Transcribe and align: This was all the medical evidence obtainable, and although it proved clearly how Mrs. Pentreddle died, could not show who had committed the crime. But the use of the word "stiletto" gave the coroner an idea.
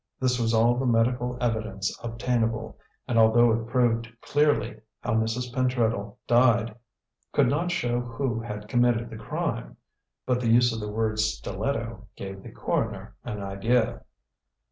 This 0.19 0.39
was 0.39 0.51
all 0.51 0.79
the 0.79 0.87
medical 0.87 1.37
evidence 1.39 1.95
obtainable, 2.03 2.75
and 3.07 3.19
although 3.19 3.51
it 3.51 3.67
proved 3.67 4.11
clearly 4.21 4.81
how 5.01 5.13
Mrs. 5.13 5.53
Pentreddle 5.53 6.17
died, 6.25 6.73
could 7.33 7.47
not 7.47 7.69
show 7.69 7.99
who 8.01 8.39
had 8.39 8.67
committed 8.67 9.11
the 9.11 9.17
crime. 9.17 9.77
But 10.25 10.39
the 10.39 10.49
use 10.49 10.73
of 10.73 10.79
the 10.79 10.89
word 10.91 11.19
"stiletto" 11.19 12.07
gave 12.15 12.41
the 12.41 12.49
coroner 12.49 13.15
an 13.23 13.43
idea. 13.43 14.01